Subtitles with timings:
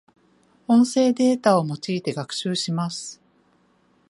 [0.67, 3.21] 音声データを用いて学習します。